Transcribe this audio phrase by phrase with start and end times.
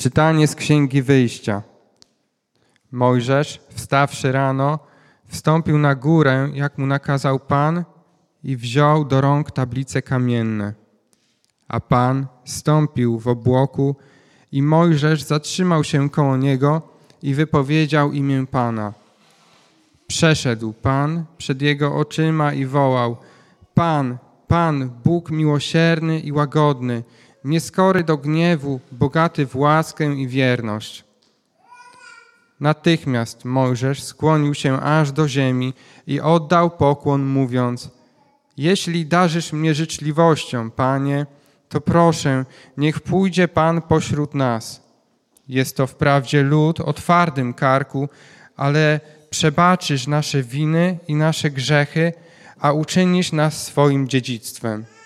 [0.00, 1.62] Czytanie z Księgi Wyjścia.
[2.92, 4.78] Mojżesz, wstawszy rano,
[5.26, 7.84] wstąpił na górę, jak mu nakazał Pan,
[8.44, 10.74] i wziął do rąk tablice kamienne.
[11.68, 13.96] A Pan stąpił w obłoku,
[14.52, 16.82] i Mojżesz zatrzymał się koło niego
[17.22, 18.92] i wypowiedział imię Pana.
[20.06, 23.16] Przeszedł Pan przed jego oczyma i wołał:
[23.74, 24.18] Pan,
[24.48, 27.02] Pan, Bóg miłosierny i łagodny
[27.48, 31.04] nieskory do gniewu, bogaty w łaskę i wierność.
[32.60, 35.74] Natychmiast Mojżesz skłonił się aż do ziemi
[36.06, 37.90] i oddał pokłon, mówiąc:
[38.56, 41.26] Jeśli darzysz mnie życzliwością, panie,
[41.68, 42.44] to proszę,
[42.76, 44.88] niech pójdzie pan pośród nas.
[45.48, 48.08] Jest to wprawdzie lud o twardym karku,
[48.56, 52.12] ale przebaczysz nasze winy i nasze grzechy,
[52.60, 54.97] a uczynisz nas swoim dziedzictwem.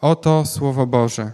[0.00, 1.32] Oto Słowo Boże.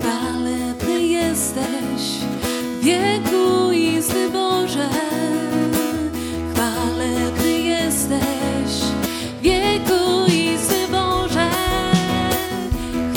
[0.00, 2.18] Chwalebny jesteś,
[2.82, 3.29] wiekuisty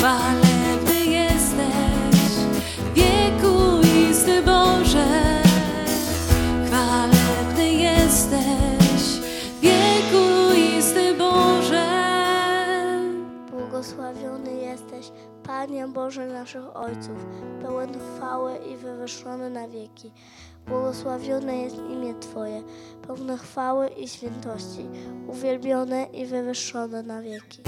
[0.03, 2.31] Chwalebny jesteś,
[2.93, 5.05] wiekuisty Boże.
[6.65, 9.19] Chwalebny jesteś,
[9.61, 11.85] wiekuisty Boże.
[13.51, 15.11] Błogosławiony jesteś,
[15.43, 17.25] Panie Boże naszych Ojców,
[17.61, 20.11] pełen chwały i wywyższony na wieki.
[20.67, 22.63] Błogosławione jest imię Twoje,
[23.07, 24.89] pełne chwały i świętości,
[25.27, 27.61] uwielbione i wywyższone na wieki.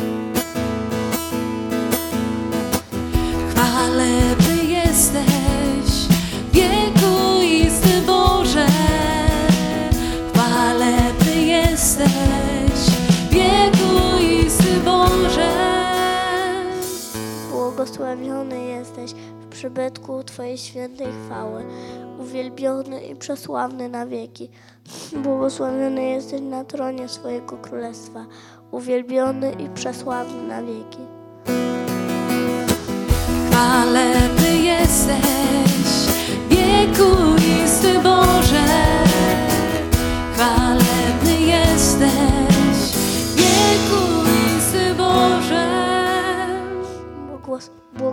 [4.96, 6.08] Jesteś,
[6.52, 8.66] wiekuisty Boże.
[11.36, 12.10] Jesteś,
[13.30, 15.52] wiekuisty Boże.
[17.52, 21.66] Błogosławiony jesteś w przybytku Twojej świętej chwały,
[22.20, 24.50] uwielbiony i przesławny na wieki.
[25.24, 28.26] Błogosławiony jesteś na tronie swojego królestwa,
[28.72, 31.00] uwielbiony i przesławny na wieki.
[33.52, 34.35] Chwalebny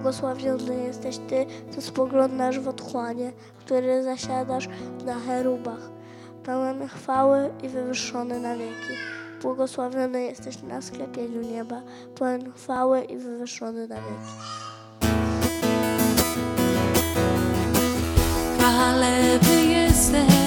[0.02, 4.68] Błogosławiony jesteś Ty, co spoglądasz w otchłanie, który zasiadasz
[5.04, 5.90] na cherubach,
[6.44, 8.94] pełen chwały i wywyższony na wieki.
[9.42, 11.82] Błogosławiony jesteś na sklepieniu nieba,
[12.18, 14.32] pełen chwały i wywyższony na wieki.
[18.58, 20.41] Chwalebny jesteś,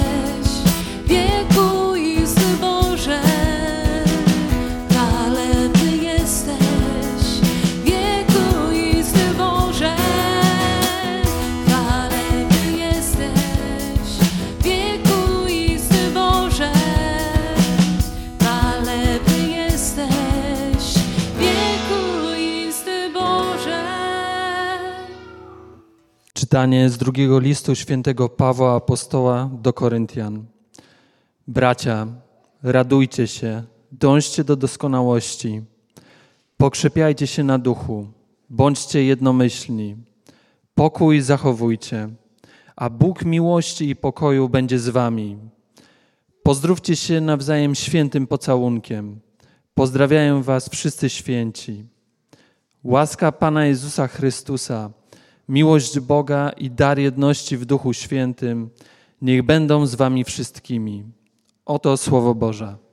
[26.56, 30.46] Czytanie z drugiego listu świętego Pawła Apostoła do Koryntian.
[31.48, 32.08] Bracia,
[32.64, 35.62] radujcie się, dążcie do doskonałości,
[36.58, 38.08] pokrzepiajcie się na duchu,
[38.50, 39.96] bądźcie jednomyślni,
[40.76, 42.10] pokój zachowujcie,
[42.76, 45.38] a Bóg miłości i pokoju będzie z wami.
[46.44, 49.20] Pozdrówcie się nawzajem świętym pocałunkiem.
[49.74, 51.86] Pozdrawiają was wszyscy święci.
[52.84, 54.92] Łaska Pana Jezusa Chrystusa,
[55.50, 58.70] miłość Boga i dar jedności w Duchu Świętym
[59.22, 61.04] niech będą z wami wszystkimi.
[61.66, 62.85] Oto Słowo Boże.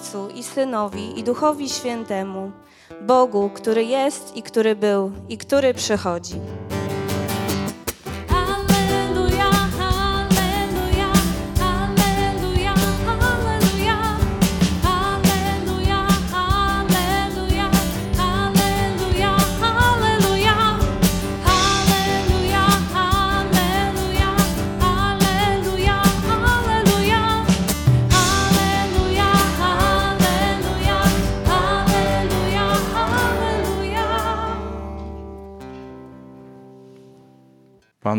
[0.00, 2.52] Ojcu i Synowi i Duchowi Świętemu,
[3.00, 6.34] Bogu, który jest i który był i który przychodzi.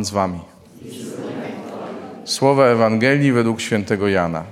[0.01, 0.39] Pan z wami.
[2.25, 4.44] Słowa Ewangelii według świętego Jana.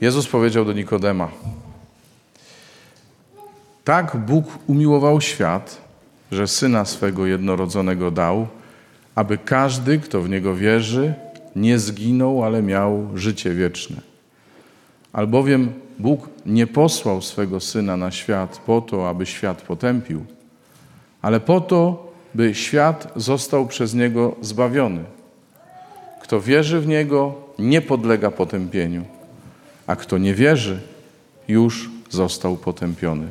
[0.00, 1.28] Jezus powiedział do Nikodema:
[3.84, 5.80] Tak Bóg umiłował świat,
[6.32, 8.46] że syna swego jednorodzonego dał,
[9.14, 11.14] aby każdy, kto w niego wierzy,
[11.56, 13.96] nie zginął, ale miał życie wieczne.
[15.12, 20.24] Albowiem Bóg nie posłał swego syna na świat po to, aby świat potępił,
[21.22, 25.04] ale po to, by świat został przez niego zbawiony.
[26.22, 29.04] Kto wierzy w niego, nie podlega potępieniu,
[29.86, 30.80] a kto nie wierzy,
[31.48, 33.28] już został potępiony,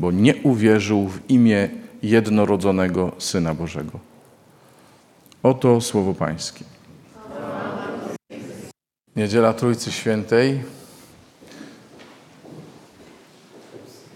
[0.00, 1.68] bo nie uwierzył w imię
[2.02, 3.98] jednorodzonego Syna Bożego.
[5.42, 6.64] Oto słowo Pańskie.
[9.16, 10.60] Niedziela Trójcy Świętej.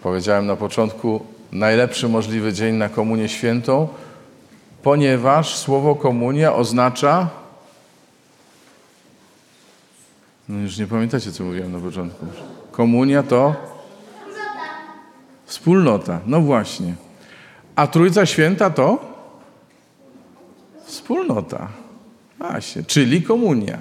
[0.02, 3.88] Powiedziałem na początku, najlepszy możliwy dzień na Komunię Świętą,
[4.82, 7.28] ponieważ słowo komunia oznacza.
[10.48, 12.26] No już nie pamiętacie, co mówiłem na początku.
[12.70, 13.54] Komunia to.
[15.46, 16.20] Wspólnota.
[16.26, 16.94] No właśnie.
[17.76, 19.14] A Trójca Święta to?
[20.84, 21.68] Wspólnota.
[22.38, 23.78] Właśnie, czyli komunia.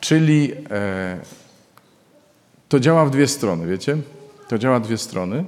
[0.00, 1.20] Czyli e,
[2.68, 3.96] to działa w dwie strony, wiecie?
[4.48, 5.44] To działa dwie strony,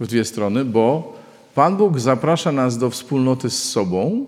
[0.00, 1.16] w dwie strony, bo
[1.54, 4.26] Pan Bóg zaprasza nas do wspólnoty z sobą,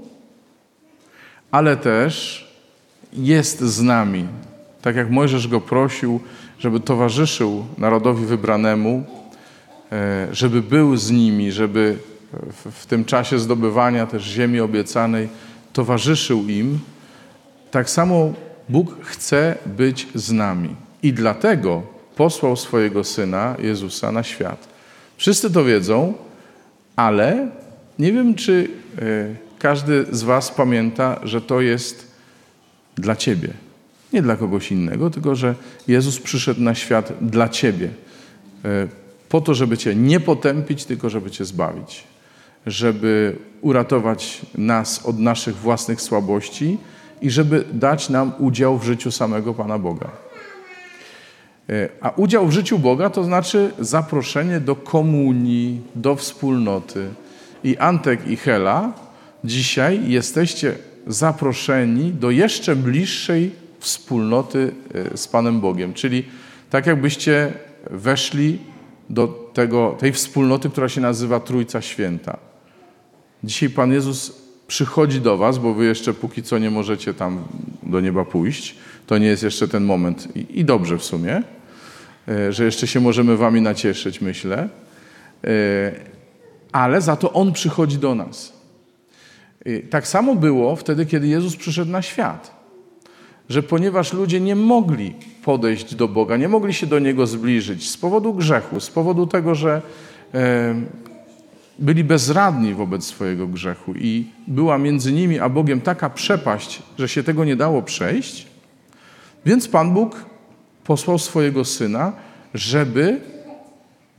[1.50, 2.46] ale też
[3.12, 4.26] jest z nami.
[4.82, 6.20] Tak jak Mojżesz go prosił,
[6.58, 9.04] żeby towarzyszył narodowi wybranemu,
[9.92, 11.98] e, żeby był z nimi, żeby
[12.32, 15.28] w, w tym czasie zdobywania też ziemi obiecanej
[15.72, 16.78] towarzyszył im,
[17.70, 18.32] tak samo
[18.68, 20.76] Bóg chce być z nami.
[21.02, 21.82] I dlatego
[22.16, 24.68] posłał swojego Syna, Jezusa, na świat.
[25.18, 26.14] Wszyscy to wiedzą,
[26.96, 27.48] ale
[27.98, 28.68] nie wiem, czy
[28.98, 29.02] e,
[29.58, 32.12] każdy z Was pamięta, że to jest
[32.96, 33.48] dla Ciebie.
[34.12, 35.54] Nie dla kogoś innego, tylko że
[35.88, 37.88] Jezus przyszedł na świat dla Ciebie.
[38.64, 38.88] E,
[39.28, 42.04] Po to, żeby Cię nie potępić, tylko żeby Cię zbawić.
[42.66, 46.78] Żeby uratować nas od naszych własnych słabości
[47.22, 50.27] i żeby dać nam udział w życiu samego Pana Boga.
[51.68, 57.08] E, A udział w życiu Boga to znaczy zaproszenie do komunii, do wspólnoty.
[57.64, 58.92] I Antek i Hela
[59.44, 60.74] dzisiaj jesteście
[61.06, 65.94] zaproszeni do jeszcze bliższej wspólnoty e, z Panem Bogiem.
[65.94, 66.24] Czyli
[66.70, 67.52] tak jakbyście
[67.90, 68.58] weszli
[69.10, 72.38] do tego, tej wspólnoty, która się nazywa Trójca Święta.
[73.44, 74.32] Dzisiaj Pan Jezus
[74.66, 77.44] przychodzi do Was, bo Wy jeszcze póki co nie możecie tam
[77.82, 78.74] do nieba pójść.
[79.06, 80.36] To nie jest jeszcze ten moment.
[80.36, 81.42] I, i dobrze w sumie
[82.50, 84.68] że jeszcze się możemy wami nacieszyć, myślę.
[85.44, 85.92] E,
[86.72, 88.52] Ale za to On przychodzi do nas.
[89.66, 92.58] E, Tak samo było wtedy, kiedy Jezus przyszedł na świat.
[93.48, 95.14] Że ponieważ ludzie nie mogli
[95.44, 99.54] podejść do Boga, nie mogli się do Niego zbliżyć z powodu grzechu, z powodu tego,
[99.54, 99.82] że
[100.34, 100.74] e,
[101.78, 107.22] byli bezradni wobec swojego grzechu i była między nimi a Bogiem taka przepaść, że się
[107.22, 108.46] tego nie dało przejść,
[109.46, 110.24] więc Pan Bóg
[110.88, 112.12] posłał swojego syna,
[112.54, 113.20] żeby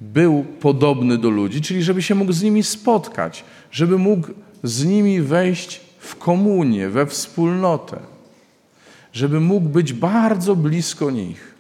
[0.02, 4.28] był podobny do ludzi, czyli żeby się mógł z nimi spotkać, żeby mógł
[4.64, 8.00] z nimi wejść w komunię, we wspólnotę,
[9.14, 11.56] żeby mógł być bardzo blisko nich.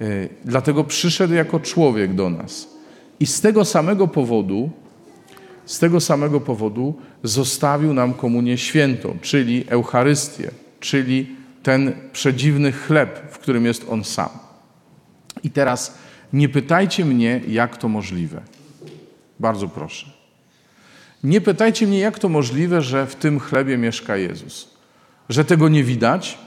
[0.00, 2.68] E, Dlatego przyszedł jako człowiek do nas.
[3.20, 4.70] I z tego samego powodu,
[5.66, 13.38] z tego samego powodu zostawił nam komunię świętą, czyli Eucharystię, czyli ten przedziwny chleb, w
[13.38, 14.28] którym jest On sam.
[15.42, 15.98] I teraz
[16.32, 18.42] nie pytajcie mnie, jak to możliwe.
[19.40, 20.06] Bardzo proszę.
[21.24, 24.68] Nie pytajcie mnie, jak to możliwe, że w tym chlebie mieszka Jezus.
[25.28, 26.38] Że tego nie widać,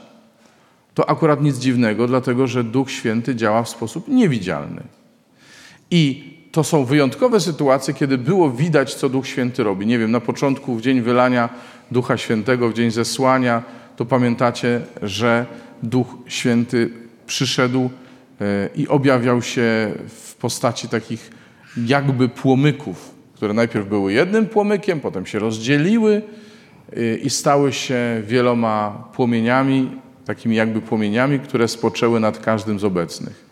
[0.94, 4.82] to akurat nic dziwnego, dlatego że Duch Święty działa w sposób niewidzialny.
[5.90, 9.86] I to są wyjątkowe sytuacje, kiedy było widać, co Duch Święty robi.
[9.86, 11.48] Nie wiem, na początku, w dzień wylania
[11.90, 13.62] Ducha Świętego, w dzień zesłania,
[13.96, 15.46] to pamiętacie, że
[15.82, 16.90] Duch Święty
[17.26, 17.90] przyszedł
[18.40, 21.30] e, i objawiał się w postaci takich
[21.86, 26.22] jakby płomyków, które najpierw były jednym płomykiem, potem się rozdzieliły
[26.96, 29.90] e, i stały się wieloma płomieniami,
[30.24, 33.46] takimi jakby płomieniami, które spoczęły nad każdym z obecnych.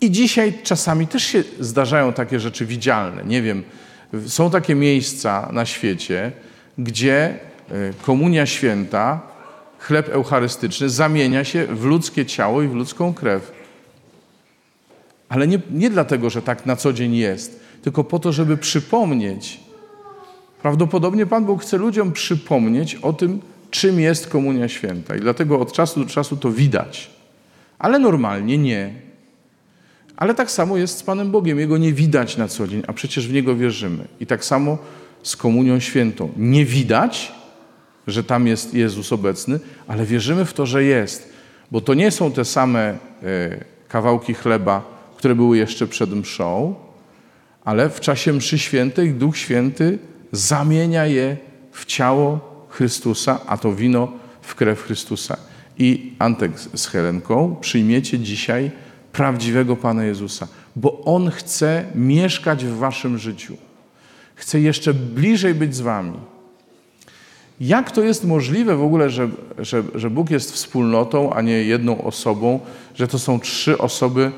[0.00, 3.24] I dzisiaj czasami też się zdarzają takie rzeczy widzialne.
[3.24, 3.62] Nie wiem,
[4.26, 6.32] są takie miejsca na świecie,
[6.78, 7.34] gdzie e,
[8.02, 9.31] komunia święta,
[9.82, 13.52] chleb eucharystyczny zamienia się w ludzkie ciało i w ludzką krew.
[15.28, 19.60] Ale nie, nie dlatego, że tak na co dzień jest, tylko po to, żeby przypomnieć.
[20.62, 25.16] Prawdopodobnie Pan Bóg chce ludziom przypomnieć o tym, czym jest Komunia Święta.
[25.16, 27.10] I dlatego od czasu do czasu to widać.
[27.78, 28.94] Ale normalnie nie.
[30.16, 31.58] Ale tak samo jest z Panem Bogiem.
[31.58, 34.04] Jego nie widać na co dzień, a przecież w Niego wierzymy.
[34.20, 34.78] I tak samo
[35.22, 36.32] z Komunią Świętą.
[36.36, 37.32] Nie widać,
[38.06, 41.32] że tam jest Jezus obecny, ale wierzymy w to, że jest.
[41.70, 42.96] Bo to nie są te same e,
[43.88, 44.82] kawałki chleba,
[45.16, 46.74] które były jeszcze przed mszą,
[47.64, 49.98] ale w czasie mszy świętej Duch Święty
[50.32, 51.36] zamienia je
[51.72, 55.36] w ciało Chrystusa, a to wino w krew Chrystusa.
[55.78, 58.70] I Antek z Helenką przyjmiecie dzisiaj
[59.12, 63.56] prawdziwego Pana Jezusa, bo On chce mieszkać w waszym życiu.
[64.34, 66.31] Chce jeszcze bliżej być z wami.
[67.60, 69.28] Jak to jest możliwe w ogóle, że,
[69.58, 72.60] że, że Bóg jest wspólnotą, a nie jedną osobą,
[72.94, 74.32] że to są trzy osoby?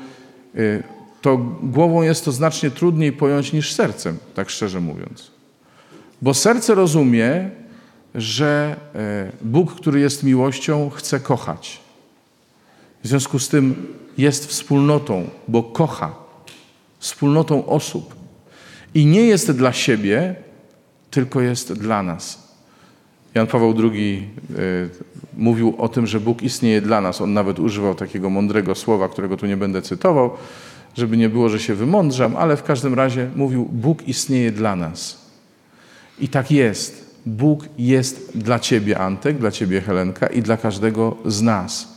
[0.55, 0.83] y,
[1.21, 5.31] To głową jest to znacznie trudniej pojąć niż sercem, tak szczerze mówiąc.
[6.21, 7.49] Bo serce rozumie,
[8.15, 11.79] że e, Bóg, który jest miłością, chce kochać.
[13.03, 16.15] W związku z tym jest wspólnotą, bo kocha,
[16.99, 18.15] wspólnotą osób.
[18.93, 20.35] I nie jest dla siebie,
[21.11, 22.44] tylko jest dla nas.
[23.35, 24.55] Jan Paweł II e,
[25.37, 27.21] mówił o tym, że Bóg istnieje dla nas.
[27.21, 30.31] On nawet używał takiego mądrego słowa, którego tu nie będę cytował,
[30.97, 35.25] żeby nie było, że się wymądrzam, ale w każdym razie mówił: Bóg istnieje dla nas.
[36.19, 37.05] I tak jest.
[37.25, 41.95] Bóg jest dla ciebie, Antek, dla ciebie, Helenka, i dla każdego z nas.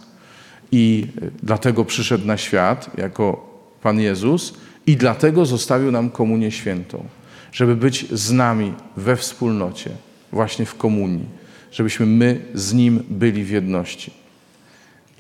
[0.73, 1.07] I
[1.43, 3.49] dlatego przyszedł na świat jako
[3.83, 4.55] Pan Jezus,
[4.87, 7.05] i dlatego zostawił nam komunię świętą,
[7.53, 9.91] żeby być z nami we wspólnocie,
[10.33, 11.27] właśnie w komunii,
[11.73, 14.13] żebyśmy my z Nim byli w jedności.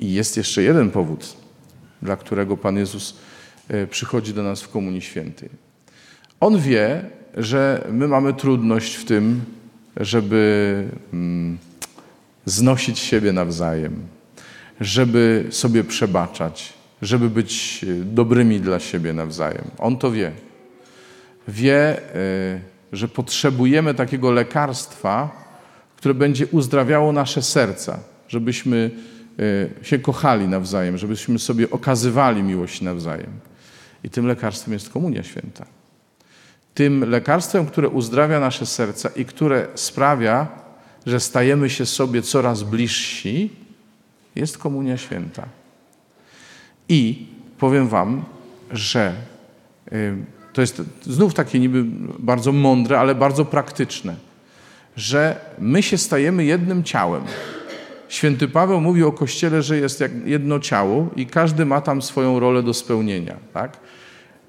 [0.00, 1.36] I jest jeszcze jeden powód,
[2.02, 3.16] dla którego Pan Jezus
[3.68, 5.48] e, przychodzi do nas w Komunii Świętej.
[6.40, 7.04] On wie,
[7.36, 9.40] że my mamy trudność w tym,
[9.96, 11.58] żeby mm,
[12.44, 13.96] znosić siebie nawzajem,
[14.80, 16.72] żeby sobie przebaczać,
[17.02, 19.64] żeby być e, dobrymi dla siebie nawzajem.
[19.78, 20.32] On to wie.
[21.48, 22.60] Wie, e,
[22.92, 25.44] że potrzebujemy takiego lekarstwa,
[25.96, 28.90] które będzie uzdrawiało nasze serca, żebyśmy
[29.80, 33.30] e, się kochali nawzajem, żebyśmy sobie okazywali miłość nawzajem.
[34.04, 35.66] I tym lekarstwem jest Komunia Święta.
[36.74, 40.46] Tym lekarstwem, które uzdrawia nasze serca i które sprawia,
[41.06, 43.50] że stajemy się sobie coraz bliżsi,
[44.34, 45.48] jest Komunia Święta.
[46.88, 47.26] I
[47.58, 48.24] powiem Wam,
[48.70, 49.12] że
[49.92, 50.16] y,
[50.58, 51.84] to jest znów takie niby
[52.18, 54.14] bardzo mądre, ale bardzo praktyczne,
[54.96, 57.22] że my się stajemy jednym ciałem.
[58.08, 62.40] Święty Paweł mówi o Kościele, że jest jak jedno ciało i każdy ma tam swoją
[62.40, 63.36] rolę do spełnienia.
[63.52, 63.76] Tak?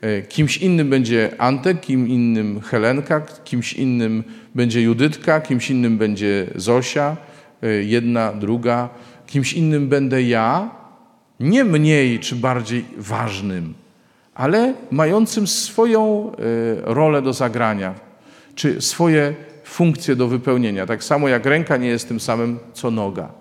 [0.04, 4.24] Y, Kimś innym będzie Antek, kim innym Helenka, kimś innym
[4.56, 7.18] będzie Judytka, kimś innym będzie Zosia,
[7.64, 8.90] y, jedna, druga,
[9.28, 10.70] kimś innym będę ja,
[11.40, 13.74] nie mniej czy bardziej ważnym,
[14.40, 16.36] ale mającym swoją e,
[16.94, 17.94] rolę do zagrania,
[18.56, 20.86] czy swoje funkcje do wypełnienia.
[20.86, 23.32] Tak samo jak ręka nie jest tym samym co noga.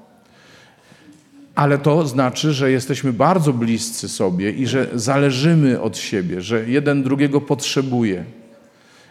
[1.54, 7.02] Ale to znaczy, że jesteśmy bardzo bliscy sobie i że zależymy od siebie, że jeden
[7.02, 8.24] drugiego potrzebuje.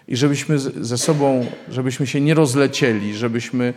[0.08, 3.74] I żebyśmy ze sobą, żebyśmy się nie rozlecieli, żebyśmy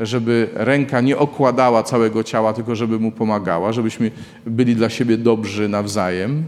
[0.00, 4.10] żeby ręka nie okładała całego ciała, tylko żeby mu pomagała, żebyśmy
[4.46, 6.44] byli dla siebie dobrzy nawzajem.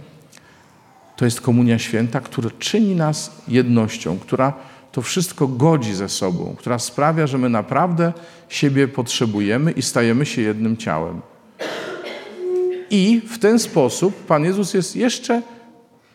[1.17, 4.53] To jest komunia święta, która czyni nas jednością, która
[4.93, 8.13] to wszystko godzi ze sobą, która sprawia, że my naprawdę
[8.49, 11.21] siebie potrzebujemy i stajemy się jednym ciałem.
[12.91, 15.43] I w ten sposób Pan Jezus jest jeszcze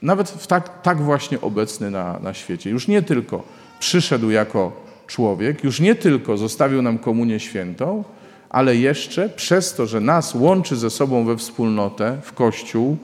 [0.01, 2.69] nawet tak, tak właśnie obecny na, na świecie.
[2.69, 3.43] Już nie tylko
[3.79, 4.71] przyszedł jako
[5.07, 8.03] człowiek, już nie tylko zostawił nam komunię świętą,
[8.49, 12.97] ale jeszcze przez to, że nas łączy ze sobą we wspólnotę, w Kościół,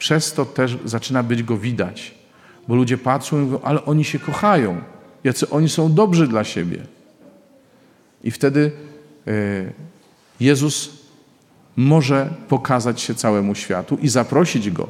[0.00, 2.14] przez to też zaczyna być go widać.
[2.68, 4.80] Bo ludzie patrzą i mówią, ale oni się kochają,
[5.24, 6.78] jacy oni są dobrzy dla siebie.
[8.24, 8.72] I wtedy
[9.26, 9.32] e,
[10.40, 10.90] Jezus
[11.76, 14.88] może pokazać się całemu światu i zaprosić go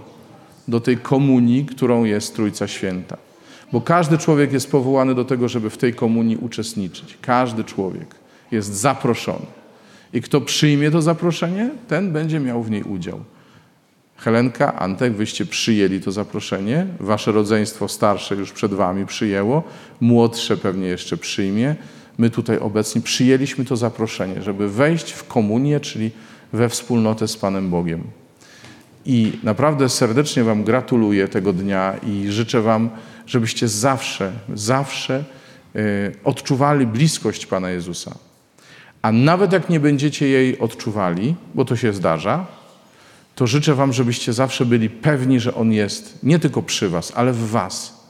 [0.68, 3.16] do tej komunii, którą jest Trójca Święta.
[3.72, 7.18] Bo każdy człowiek jest powołany do tego, żeby w tej komunii uczestniczyć.
[7.22, 8.14] Każdy człowiek
[8.50, 9.46] jest zaproszony.
[10.12, 13.20] I kto przyjmie to zaproszenie, ten będzie miał w niej udział.
[14.20, 16.86] Helenka, Antek, wyście przyjęli to zaproszenie.
[17.00, 19.62] Wasze rodzeństwo starsze już przed wami przyjęło.
[20.00, 21.76] Młodsze pewnie jeszcze przyjmie.
[22.18, 26.10] My tutaj obecni przyjęliśmy to zaproszenie, żeby wejść w komunię, czyli
[26.52, 28.02] we wspólnotę z Panem Bogiem.
[29.06, 32.90] I naprawdę serdecznie Wam gratuluję tego dnia i życzę Wam,
[33.26, 35.24] żebyście zawsze, zawsze
[35.76, 38.14] y, odczuwali bliskość Pana Jezusa.
[39.02, 42.59] A nawet jak nie będziecie jej odczuwali, bo to się zdarza,
[43.40, 47.32] to życzę Wam, żebyście zawsze byli pewni, że On jest nie tylko przy Was, ale
[47.32, 48.04] w Was.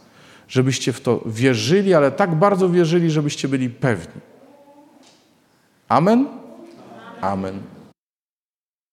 [0.48, 4.20] Żebyście w to wierzyli, ale tak bardzo wierzyli, żebyście byli pewni.
[5.88, 6.28] Amen?
[7.20, 7.62] Amen.